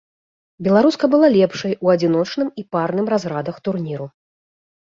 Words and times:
Беларуска 0.67 1.09
была 1.15 1.27
лепшай 1.35 1.75
у 1.83 1.93
адзіночным 1.95 2.51
і 2.63 2.65
парным 2.73 3.07
разрадах 3.17 3.63
турніру. 3.69 4.13